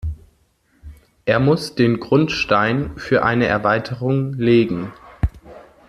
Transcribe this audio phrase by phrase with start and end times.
[1.25, 4.91] Er muss den Grundstein für eine Erweiterung legen.